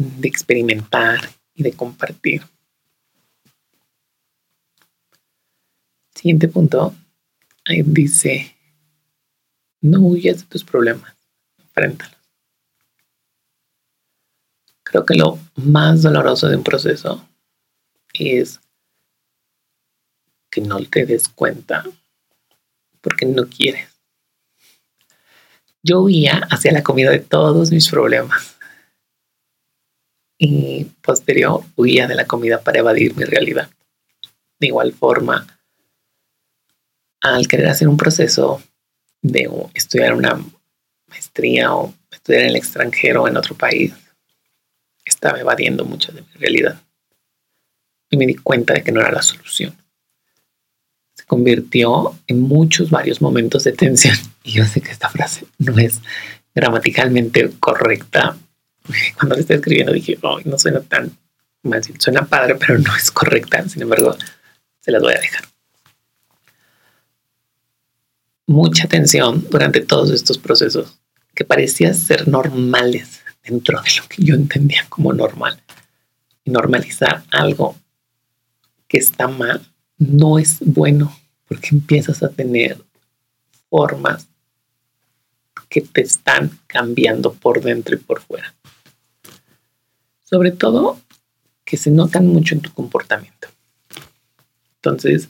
de 0.01 0.29
experimentar 0.29 1.21
y 1.55 1.63
de 1.63 1.73
compartir. 1.73 2.43
Siguiente 6.15 6.49
punto, 6.49 6.95
ahí 7.67 7.83
dice, 7.83 8.57
no 9.81 10.01
huyas 10.01 10.39
de 10.39 10.47
tus 10.47 10.65
problemas, 10.65 11.15
enfréntalos. 11.59 12.17
Creo 14.83 15.05
que 15.05 15.15
lo 15.15 15.39
más 15.57 16.03
doloroso 16.03 16.49
de 16.49 16.57
un 16.57 16.65
proceso 16.65 17.27
es 18.15 18.61
que 20.51 20.61
no 20.61 20.79
te 20.85 21.07
des 21.07 21.29
cuenta 21.29 21.85
porque 23.01 23.27
no 23.27 23.49
quieres. 23.49 23.89
Yo 25.83 26.01
huía 26.03 26.47
hacia 26.51 26.73
la 26.73 26.83
comida 26.83 27.11
de 27.11 27.21
todos 27.21 27.71
mis 27.71 27.89
problemas 27.89 28.57
y 30.37 30.85
posterior 31.03 31.63
huía 31.77 32.07
de 32.07 32.15
la 32.15 32.27
comida 32.27 32.63
para 32.63 32.81
evadir 32.81 33.15
mi 33.15 33.25
realidad. 33.25 33.71
De 34.59 34.67
igual 34.67 34.93
forma, 34.93 35.47
al 37.21 37.47
querer 37.47 37.69
hacer 37.69 37.89
un 37.89 37.97
proceso 37.97 38.63
de 39.23 39.51
estudiar 39.75 40.15
una 40.15 40.43
maestría 41.09 41.75
o 41.75 41.95
estudiar 42.11 42.43
en 42.43 42.49
el 42.51 42.57
extranjero 42.57 43.29
en 43.29 43.37
otro 43.37 43.55
país, 43.55 43.93
estaba 45.05 45.41
evadiendo 45.41 45.85
mucho 45.85 46.13
de 46.13 46.23
mi 46.23 46.33
realidad. 46.35 46.81
Y 48.11 48.17
me 48.17 48.27
di 48.27 48.35
cuenta 48.35 48.75
de 48.75 48.83
que 48.83 48.93
no 48.93 49.01
era 49.01 49.13
la 49.13 49.23
solución. 49.23 49.75
Se 51.15 51.25
convirtió 51.25 52.19
en 52.27 52.41
muchos, 52.41 52.91
varios 52.91 53.23
momentos 53.23 53.65
de 53.65 53.73
tensión. 53.73 54.17
Y 54.43 54.53
yo 54.53 54.65
sé 54.65 54.81
que 54.81 54.91
esta 54.91 55.11
frase 55.11 55.45
no 55.59 55.79
es 55.79 56.01
gramaticalmente 56.55 57.51
correcta. 57.61 58.37
Cuando 59.17 59.35
la 59.35 59.43
estaba 59.43 59.59
escribiendo 59.59 59.93
dije, 59.93 60.19
no 60.45 60.59
suena 60.59 60.81
tan 60.81 61.13
suena 61.99 62.27
padre, 62.27 62.55
pero 62.55 62.79
no 62.79 62.97
es 62.97 63.11
correcta. 63.11 63.69
Sin 63.69 63.83
embargo, 63.83 64.17
se 64.81 64.91
las 64.91 65.03
voy 65.03 65.13
a 65.13 65.21
dejar. 65.21 65.45
Mucha 68.47 68.89
tensión 68.89 69.47
durante 69.51 69.81
todos 69.81 70.11
estos 70.11 70.39
procesos 70.39 70.99
que 71.35 71.45
parecían 71.45 71.95
ser 71.95 72.27
normales 72.27 73.21
dentro 73.43 73.81
de 73.81 73.91
lo 73.97 74.09
que 74.09 74.23
yo 74.25 74.35
entendía 74.35 74.87
como 74.89 75.13
normal. 75.13 75.61
Normalizar 76.45 77.23
algo 77.31 77.77
que 78.91 78.99
está 78.99 79.29
mal 79.29 79.65
no 79.97 80.41
es 80.41 80.59
bueno 80.61 81.17
porque 81.47 81.69
empiezas 81.71 82.25
a 82.25 82.29
tener 82.31 82.77
formas 83.69 84.27
que 85.69 85.81
te 85.81 86.01
están 86.01 86.59
cambiando 86.67 87.33
por 87.33 87.63
dentro 87.63 87.95
y 87.95 87.99
por 87.99 88.21
fuera. 88.21 88.53
Sobre 90.25 90.51
todo 90.51 91.01
que 91.65 91.77
se 91.77 91.93
notan 91.93 92.27
mucho 92.27 92.57
en 92.57 92.63
tu 92.63 92.73
comportamiento. 92.75 93.47
Entonces, 94.77 95.29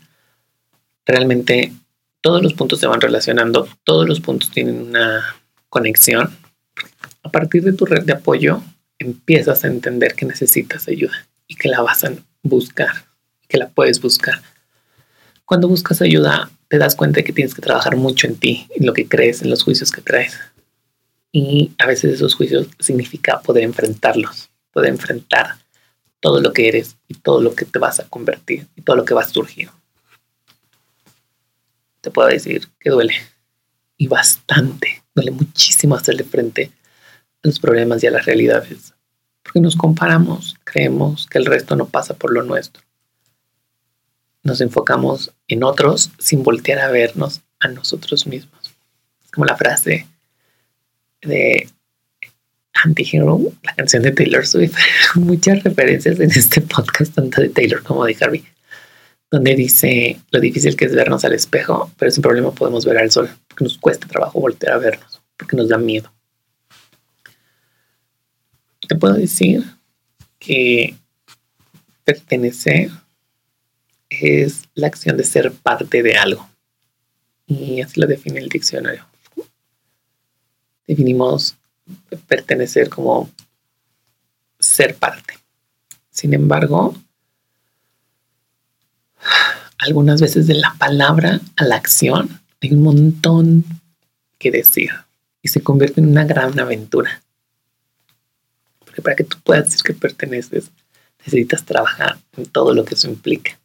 realmente 1.05 1.75
todos 2.23 2.43
los 2.43 2.55
puntos 2.55 2.81
se 2.81 2.87
van 2.87 3.03
relacionando, 3.03 3.69
todos 3.85 4.09
los 4.09 4.21
puntos 4.21 4.51
tienen 4.51 4.89
una 4.89 5.37
conexión 5.69 6.35
a 7.23 7.31
partir 7.31 7.63
de 7.63 7.75
tu 7.75 7.85
red 7.85 8.05
de 8.05 8.15
apoyo, 8.15 8.63
empiezas 8.99 9.65
a 9.65 9.69
entender 9.69 10.15
que 10.15 10.25
necesitas 10.25 10.89
ayuda 10.89 11.29
y 11.47 11.57
que 11.57 11.69
la 11.69 11.83
vas 11.83 12.05
a 12.05 12.13
buscar, 12.43 13.10
que 13.51 13.59
la 13.59 13.69
puedes 13.69 14.01
buscar. 14.01 14.41
Cuando 15.45 15.69
buscas 15.69 16.01
ayuda, 16.01 16.51
te 16.69 16.79
das 16.79 16.95
cuenta 16.95 17.17
de 17.17 17.25
que 17.25 17.33
tienes 17.33 17.55
que 17.55 17.61
trabajar 17.61 17.97
mucho 17.97 18.29
en 18.29 18.37
ti, 18.37 18.69
en 18.77 18.87
lo 18.87 18.95
que 18.95 19.09
crees, 19.09 19.43
en 19.43 19.51
los 19.51 19.65
juicios 19.65 19.91
que 19.91 20.01
traes. 20.01 20.39
Y 21.33 21.73
a 21.79 21.87
veces 21.87 22.15
esos 22.15 22.35
juicios 22.35 22.69
significa 22.79 23.41
poder 23.41 23.65
enfrentarlos, 23.65 24.51
poder 24.73 24.91
enfrentar 24.91 25.57
todo 26.21 26.41
lo 26.41 26.53
que 26.53 26.69
eres 26.69 26.97
y 27.09 27.15
todo 27.15 27.41
lo 27.41 27.55
que 27.55 27.65
te 27.65 27.81
vas 27.81 27.99
a 27.99 28.09
convertir 28.09 28.69
y 28.77 28.83
todo 28.83 28.95
lo 28.95 29.05
que 29.05 29.15
va 29.15 29.23
a 29.23 29.29
surgir. 29.29 29.69
Te 32.01 32.11
puedo 32.11 32.29
decir 32.29 32.69
que 32.79 32.91
duele 32.91 33.15
y 33.97 34.07
bastante, 34.07 35.03
duele 35.15 35.33
muchísimo 35.33 35.97
hacerle 35.97 36.25
frente 36.25 36.71
los 37.43 37.59
problemas 37.59 38.03
y 38.03 38.07
a 38.07 38.11
las 38.11 38.27
realidades, 38.27 38.95
porque 39.43 39.61
nos 39.61 39.75
comparamos, 39.75 40.57
creemos 40.63 41.27
que 41.27 41.39
el 41.39 41.47
resto 41.47 41.75
no 41.75 41.87
pasa 41.89 42.15
por 42.15 42.33
lo 42.33 42.43
nuestro. 42.43 42.83
Nos 44.43 44.61
enfocamos 44.61 45.33
en 45.49 45.65
otros 45.65 46.11
sin 46.19 46.43
voltear 46.43 46.79
a 46.79 46.91
vernos 46.91 47.43
a 47.59 47.69
nosotros 47.69 48.27
mismos. 48.27 48.75
Es 49.25 49.31
como 49.31 49.47
la 49.47 49.57
frase 49.57 50.07
de 51.23 51.69
Anti-Hero, 52.73 53.41
la 53.63 53.75
canción 53.75 54.03
de 54.03 54.13
Taylor 54.13 54.47
Swift, 54.47 54.77
muchas 55.17 55.63
referencias 55.63 56.19
en 56.19 56.31
este 56.31 56.61
podcast, 56.63 57.15
tanto 57.15 57.43
de 57.43 57.51
Taylor 57.51 57.83
como 57.83 58.05
de 58.07 58.17
Harvey, 58.21 58.45
donde 59.31 59.55
dice 59.55 60.19
lo 60.31 60.41
difícil 60.41 60.77
que 60.77 60.87
es 60.87 60.95
vernos 60.95 61.25
al 61.25 61.35
espejo, 61.35 61.93
pero 61.99 62.11
sin 62.11 62.23
problema 62.23 62.53
podemos 62.53 62.85
ver 62.87 62.99
al 62.99 63.11
sol, 63.11 63.29
porque 63.49 63.65
nos 63.65 63.77
cuesta 63.77 64.09
trabajo 64.09 64.41
voltear 64.41 64.73
a 64.73 64.79
vernos, 64.79 65.21
porque 65.37 65.57
nos 65.57 65.69
da 65.69 65.77
miedo 65.77 66.11
te 68.91 68.97
puedo 68.97 69.15
decir 69.15 69.63
que 70.41 70.97
pertenecer 72.03 72.91
es 74.21 74.65
la 74.75 74.87
acción 74.87 75.17
de 75.17 75.25
ser 75.25 75.53
parte 75.53 76.03
de 76.03 76.17
algo. 76.17 76.49
Y 77.47 77.81
así 77.81 78.01
lo 78.01 78.07
define 78.07 78.41
el 78.41 78.49
diccionario. 78.49 79.07
Definimos 80.87 81.57
pertenecer 82.29 82.89
como 82.89 83.31
ser 84.59 84.95
parte. 84.97 85.35
Sin 86.11 86.35
embargo, 86.35 86.95
algunas 89.79 90.21
veces 90.21 90.47
de 90.47 90.55
la 90.55 90.75
palabra 90.79 91.41
a 91.57 91.65
la 91.65 91.77
acción 91.77 92.41
hay 92.61 92.73
un 92.73 92.83
montón 92.83 93.65
que 94.39 94.51
decir 94.51 94.91
y 95.43 95.49
se 95.49 95.63
convierte 95.63 96.01
en 96.01 96.09
una 96.09 96.25
gran 96.25 96.59
aventura 96.59 97.23
para 99.01 99.17
que 99.17 99.25
tú 99.25 99.39
puedas 99.43 99.67
decir 99.67 99.83
que 99.83 99.95
perteneces, 99.95 100.71
necesitas 101.19 101.65
trabajar 101.65 102.19
en 102.37 102.47
todo 102.47 102.75
lo 102.75 102.85
que 102.85 102.95
eso 102.95 103.09
implica. 103.09 103.59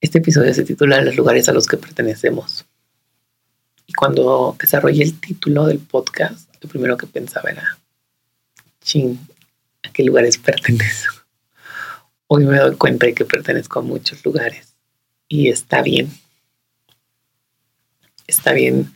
Este 0.00 0.18
episodio 0.18 0.52
se 0.52 0.64
titula 0.64 1.00
Los 1.00 1.16
lugares 1.16 1.48
a 1.48 1.52
los 1.52 1.66
que 1.66 1.78
pertenecemos. 1.78 2.66
Y 3.86 3.94
cuando 3.94 4.54
desarrollé 4.60 5.02
el 5.02 5.18
título 5.18 5.66
del 5.66 5.78
podcast, 5.78 6.52
lo 6.60 6.68
primero 6.68 6.96
que 6.96 7.06
pensaba 7.06 7.50
era, 7.50 7.78
ching, 8.82 9.18
¿a 9.82 9.90
qué 9.92 10.04
lugares 10.04 10.36
pertenezco? 10.38 11.14
Hoy 12.26 12.44
me 12.44 12.58
doy 12.58 12.76
cuenta 12.76 13.06
de 13.06 13.14
que 13.14 13.24
pertenezco 13.24 13.78
a 13.78 13.82
muchos 13.82 14.22
lugares 14.24 14.74
y 15.28 15.48
está 15.48 15.80
bien. 15.80 16.10
Está 18.26 18.52
bien 18.52 18.92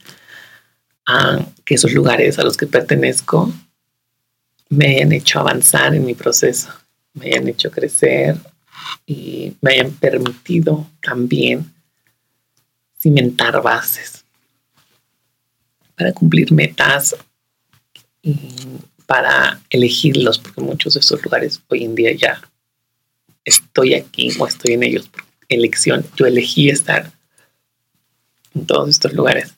ah, 1.07 1.47
que 1.65 1.77
esos 1.77 1.93
lugares 1.93 2.39
a 2.39 2.43
los 2.43 2.57
que 2.57 2.67
pertenezco 2.67 3.51
me 4.69 4.97
hayan 4.97 5.13
hecho 5.13 5.41
avanzar 5.41 5.95
en 5.95 6.05
mi 6.05 6.15
proceso, 6.15 6.69
me 7.15 7.27
hayan 7.29 7.49
hecho 7.49 7.71
crecer 7.71 8.37
y 9.07 9.55
me 9.61 9.73
hayan 9.73 9.93
permitido 9.93 10.89
también 11.03 11.73
cimentar 12.99 13.63
bases 13.63 14.25
para 15.97 16.13
cumplir 16.13 16.53
metas 16.53 17.17
y 18.23 18.37
para 19.07 19.61
elegirlos, 19.71 20.39
porque 20.39 20.61
muchos 20.61 20.95
de 20.95 21.01
esos 21.01 21.23
lugares 21.23 21.61
hoy 21.69 21.85
en 21.85 21.95
día 21.95 22.13
ya 22.13 22.41
estoy 23.45 23.95
aquí 23.95 24.31
o 24.39 24.47
estoy 24.47 24.75
en 24.75 24.83
ellos 24.83 25.09
por 25.09 25.25
elección. 25.49 26.07
Yo 26.17 26.27
elegí 26.27 26.71
estar 26.71 27.13
en 28.55 28.67
todos 28.67 28.89
estos 28.89 29.13
lugares. 29.13 29.55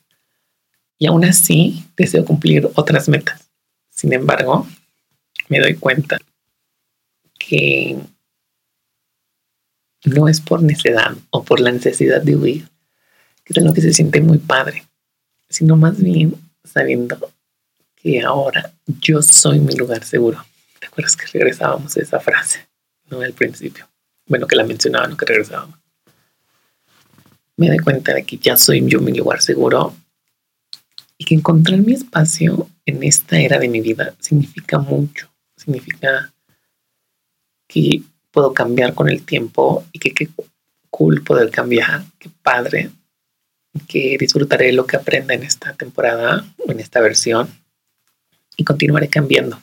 Y 0.97 1.07
aún 1.07 1.25
así 1.25 1.85
deseo 1.95 2.25
cumplir 2.25 2.69
otras 2.75 3.09
metas. 3.09 3.49
Sin 3.89 4.13
embargo, 4.13 4.67
me 5.49 5.59
doy 5.59 5.75
cuenta 5.75 6.19
que 7.37 7.97
no 10.05 10.27
es 10.27 10.41
por 10.41 10.61
necedad 10.61 11.15
o 11.29 11.43
por 11.43 11.59
la 11.59 11.71
necesidad 11.71 12.21
de 12.21 12.35
huir, 12.35 12.69
que 13.43 13.53
es 13.55 13.63
lo 13.63 13.73
que 13.73 13.81
se 13.81 13.93
siente 13.93 14.21
muy 14.21 14.37
padre, 14.37 14.85
sino 15.49 15.75
más 15.75 16.01
bien 16.01 16.35
sabiendo 16.63 17.31
que 17.95 18.21
ahora 18.21 18.73
yo 18.85 19.21
soy 19.21 19.59
mi 19.59 19.75
lugar 19.75 20.03
seguro. 20.03 20.43
¿Te 20.79 20.87
acuerdas 20.87 21.15
que 21.15 21.25
regresábamos 21.27 21.95
a 21.95 22.01
esa 22.01 22.19
frase? 22.19 22.67
No 23.09 23.21
al 23.21 23.33
principio. 23.33 23.87
Bueno, 24.25 24.47
que 24.47 24.55
la 24.55 24.63
mencionaba, 24.63 25.15
que 25.15 25.25
regresábamos. 25.25 25.79
Me 27.55 27.67
doy 27.67 27.79
cuenta 27.79 28.13
de 28.13 28.23
que 28.23 28.37
ya 28.37 28.57
soy 28.57 28.83
yo 28.87 28.99
mi 28.99 29.13
lugar 29.13 29.41
seguro 29.41 29.95
y 31.17 31.25
que 31.25 31.35
encontrar 31.35 31.79
mi 31.79 31.93
espacio 31.93 32.69
en 32.85 33.03
esta 33.03 33.39
era 33.39 33.59
de 33.59 33.69
mi 33.69 33.79
vida 33.79 34.15
significa 34.19 34.79
mucho 34.79 35.33
significa 35.63 36.33
que 37.67 38.01
puedo 38.33 38.53
cambiar 38.53 38.95
con 38.95 39.07
el 39.07 39.23
tiempo 39.23 39.85
y 39.93 39.99
que 39.99 40.13
qué 40.13 40.27
cool 40.89 41.23
poder 41.23 41.51
cambiar, 41.51 42.03
qué 42.19 42.29
padre, 42.41 42.89
que 43.87 44.17
disfrutaré 44.19 44.73
lo 44.73 44.85
que 44.85 44.97
aprenda 44.97 45.33
en 45.33 45.43
esta 45.43 45.73
temporada 45.73 46.45
en 46.67 46.79
esta 46.79 46.99
versión 46.99 47.47
y 48.57 48.63
continuaré 48.63 49.07
cambiando. 49.07 49.61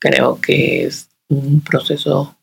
Creo 0.00 0.40
que 0.40 0.86
es 0.86 1.08
un 1.28 1.60
proceso 1.60 2.36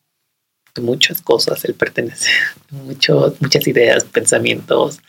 de 0.74 0.82
muchas 0.82 1.20
cosas 1.20 1.64
el 1.64 1.74
pertenecer, 1.74 2.34
muchos, 2.70 3.40
muchas 3.40 3.66
ideas, 3.66 4.04
pensamientos, 4.04 5.00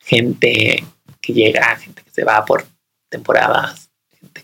gente 0.00 0.84
que 1.20 1.32
llega, 1.32 1.76
gente 1.76 2.02
que 2.02 2.10
se 2.10 2.24
va 2.24 2.44
por 2.44 2.66
temporadas, 3.08 3.85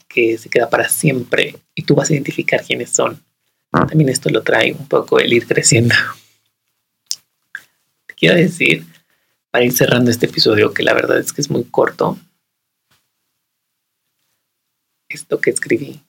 que 0.09 0.39
se 0.39 0.49
queda 0.49 0.69
para 0.69 0.89
siempre 0.89 1.57
y 1.75 1.83
tú 1.83 1.95
vas 1.95 2.11
a 2.11 2.15
identificar 2.15 2.65
quiénes 2.65 2.91
son. 2.91 3.23
También 3.71 4.11
esto 4.11 4.29
lo 4.29 4.43
trae 4.43 4.73
un 4.73 4.87
poco 4.87 5.19
el 5.19 5.33
ir 5.33 5.47
creciendo. 5.47 5.95
Te 8.07 8.15
quiero 8.15 8.37
decir, 8.37 8.85
para 9.51 9.65
ir 9.65 9.73
cerrando 9.73 10.11
este 10.11 10.27
episodio, 10.27 10.73
que 10.73 10.83
la 10.83 10.95
verdad 10.95 11.19
es 11.19 11.33
que 11.33 11.41
es 11.41 11.51
muy 11.51 11.65
corto, 11.65 12.19
esto 15.09 15.41
que 15.41 15.51
escribí. 15.51 16.01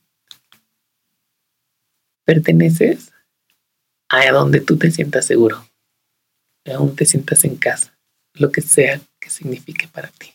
Perteneces 2.26 3.12
a 4.10 4.32
donde 4.32 4.62
tú 4.62 4.78
te 4.78 4.92
sientas 4.92 5.26
seguro, 5.26 5.68
a 6.66 6.74
donde 6.74 6.96
te 6.96 7.06
sientas 7.06 7.44
en 7.44 7.56
casa, 7.58 7.98
lo 8.34 8.52
que 8.52 8.62
sea 8.62 9.02
que 9.20 9.30
signifique 9.30 9.88
para 9.88 10.10
ti. 10.10 10.34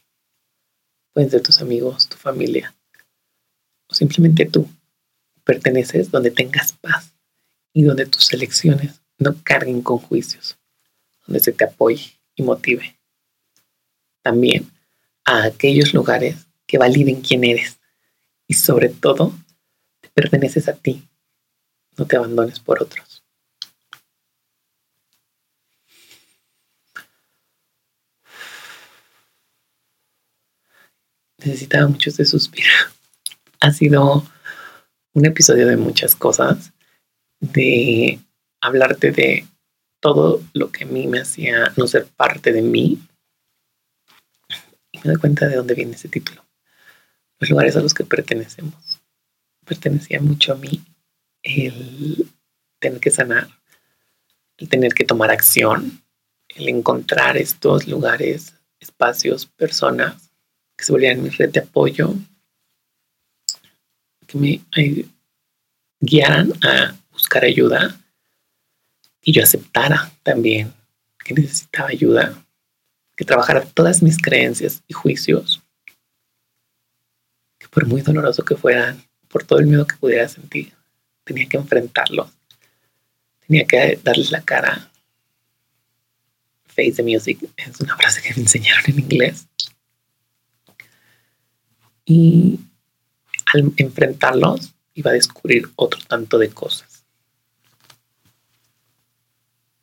Pueden 1.13 1.31
ser 1.31 1.43
tus 1.43 1.61
amigos, 1.61 2.09
tu 2.09 2.17
familia, 2.17 2.75
simplemente 3.91 4.47
tú. 4.47 4.69
Perteneces 5.45 6.11
donde 6.11 6.31
tengas 6.31 6.73
paz 6.73 7.13
y 7.73 7.83
donde 7.83 8.07
tus 8.07 8.33
elecciones 8.33 9.01
no 9.19 9.35
carguen 9.43 9.83
con 9.83 9.99
juicios, 9.99 10.59
donde 11.27 11.41
se 11.41 11.53
te 11.53 11.65
apoye 11.65 12.19
y 12.35 12.43
motive. 12.43 12.99
También 14.23 14.71
a 15.25 15.45
aquellos 15.45 15.95
lugares 15.95 16.47
que 16.67 16.79
validen 16.79 17.23
quién 17.23 17.45
eres 17.45 17.79
y 18.47 18.55
sobre 18.55 18.89
todo 18.89 19.33
te 20.01 20.09
perteneces 20.11 20.69
a 20.69 20.75
ti. 20.75 21.09
No 21.97 22.07
te 22.07 22.17
abandones 22.17 22.61
por 22.61 22.83
otros. 22.83 23.25
Necesitaba 31.39 31.87
mucho 31.89 32.11
ese 32.11 32.25
suspiro. 32.25 32.69
Ha 33.61 33.73
sido 33.73 34.25
un 35.15 35.27
episodio 35.27 35.67
de 35.67 35.77
muchas 35.77 36.15
cosas, 36.15 36.73
de 37.41 38.21
hablarte 38.61 39.11
de 39.11 39.47
todo 40.01 40.43
lo 40.53 40.71
que 40.71 40.85
a 40.85 40.87
mí 40.87 41.07
me 41.07 41.21
hacía 41.21 41.73
no 41.77 41.87
ser 41.87 42.07
parte 42.07 42.53
de 42.53 42.63
mí. 42.63 42.99
Y 44.93 44.99
me 44.99 45.05
doy 45.05 45.17
cuenta 45.17 45.47
de 45.47 45.57
dónde 45.57 45.75
viene 45.75 45.95
ese 45.95 46.09
título 46.09 46.49
los 47.39 47.51
lugares 47.51 47.77
a 47.77 47.81
los 47.81 47.95
que 47.95 48.05
pertenecemos. 48.05 49.01
Pertenecía 49.65 50.21
mucho 50.21 50.53
a 50.53 50.57
mí 50.57 50.83
el 51.43 52.29
tener 52.79 53.01
que 53.01 53.11
sanar, 53.11 53.49
el 54.57 54.69
tener 54.69 54.95
que 54.95 55.05
tomar 55.05 55.31
acción, 55.31 56.03
el 56.49 56.69
encontrar 56.69 57.37
estos 57.37 57.87
lugares, 57.87 58.55
espacios, 58.81 59.47
personas 59.47 60.31
que 60.77 60.85
se 60.85 60.93
volvieran 60.93 61.23
mi 61.23 61.29
red 61.29 61.51
de 61.51 61.61
apoyo, 61.61 62.15
que 64.29 64.39
me 64.39 64.61
eh, 64.77 65.05
guiaran 65.99 66.53
a 66.63 66.95
buscar 67.11 67.43
ayuda 67.43 68.01
y 69.23 69.33
yo 69.33 69.43
aceptara 69.43 70.13
también 70.23 70.73
que 71.25 71.35
necesitaba 71.35 71.89
ayuda, 71.89 72.47
que 73.17 73.25
trabajara 73.25 73.65
todas 73.65 74.01
mis 74.05 74.17
creencias 74.17 74.85
y 74.87 74.95
juicios 74.95 75.61
por 77.71 77.87
muy 77.87 78.03
doloroso 78.03 78.45
que 78.45 78.57
fueran, 78.57 79.03
por 79.29 79.45
todo 79.45 79.59
el 79.59 79.67
miedo 79.67 79.87
que 79.87 79.97
pudiera 79.97 80.29
sentir, 80.29 80.73
tenía 81.25 81.49
que 81.49 81.57
enfrentarlo. 81.57 82.31
Tenía 83.47 83.67
que 83.67 83.99
darles 84.03 84.31
la 84.31 84.43
cara. 84.43 84.91
Face 86.67 86.93
the 86.93 87.03
music 87.03 87.39
es 87.57 87.81
una 87.81 87.97
frase 87.97 88.23
que 88.23 88.35
me 88.35 88.43
enseñaron 88.43 88.85
en 88.87 88.99
inglés. 89.01 89.47
Y 92.05 92.61
al 93.53 93.73
enfrentarlos, 93.77 94.75
iba 94.95 95.11
a 95.11 95.15
descubrir 95.15 95.69
otro 95.77 96.01
tanto 96.07 96.39
de 96.39 96.51
cosas. 96.51 97.05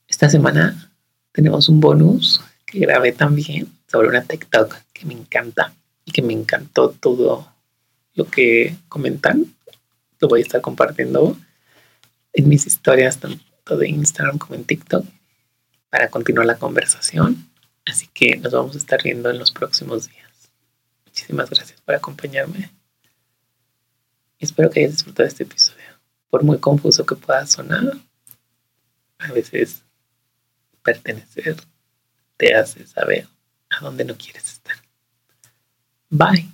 Esta 0.07 0.29
semana 0.29 0.91
tenemos 1.31 1.67
un 1.67 1.79
bonus 1.79 2.41
que 2.65 2.79
grabé 2.79 3.11
también 3.11 3.71
sobre 3.87 4.07
una 4.07 4.23
TikTok 4.23 4.75
que 4.93 5.05
me 5.05 5.13
encanta 5.13 5.73
y 6.05 6.11
que 6.11 6.21
me 6.21 6.33
encantó 6.33 6.89
todo 6.91 7.51
lo 8.13 8.25
que 8.25 8.75
comentan. 8.87 9.45
Lo 10.19 10.27
voy 10.27 10.39
a 10.41 10.43
estar 10.43 10.61
compartiendo 10.61 11.37
en 12.33 12.49
mis 12.49 12.65
historias, 12.67 13.19
tanto 13.19 13.77
de 13.77 13.89
Instagram 13.89 14.37
como 14.37 14.55
en 14.55 14.65
TikTok, 14.65 15.05
para 15.89 16.09
continuar 16.09 16.45
la 16.45 16.57
conversación. 16.57 17.49
Así 17.85 18.07
que 18.13 18.37
nos 18.37 18.53
vamos 18.53 18.75
a 18.75 18.79
estar 18.79 19.01
viendo 19.03 19.29
en 19.29 19.39
los 19.39 19.51
próximos 19.51 20.09
días. 20.09 20.31
Muchísimas 21.05 21.49
gracias 21.49 21.81
por 21.81 21.95
acompañarme. 21.95 22.71
Espero 24.39 24.69
que 24.69 24.81
hayas 24.81 24.93
disfrutado 24.93 25.27
este 25.27 25.43
episodio. 25.43 25.85
Por 26.29 26.43
muy 26.43 26.59
confuso 26.59 27.05
que 27.05 27.15
pueda 27.15 27.45
sonar, 27.47 27.83
a 29.19 29.31
veces 29.31 29.83
pertenecer 30.83 31.55
te 32.37 32.53
hace 32.53 32.85
saber 32.85 33.27
a 33.69 33.83
dónde 33.83 34.05
no 34.05 34.15
quieres 34.15 34.45
estar. 34.45 34.75
Bye. 36.09 36.49